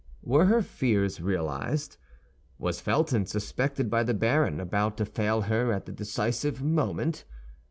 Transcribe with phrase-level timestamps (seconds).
[0.23, 1.97] Were her fears realized?
[2.57, 7.23] Was Felton, suspected by the baron, about to fail her at the decisive moment?